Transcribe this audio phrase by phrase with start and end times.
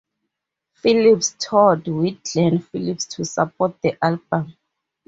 [0.73, 4.57] Phillips toured with Glen Phillips to support the album.